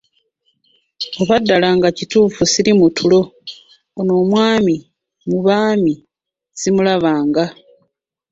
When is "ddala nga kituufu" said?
1.41-2.41